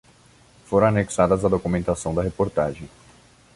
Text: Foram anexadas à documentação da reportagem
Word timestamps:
Foram 0.65 0.87
anexadas 0.87 1.45
à 1.45 1.47
documentação 1.47 2.11
da 2.15 2.23
reportagem 2.23 2.89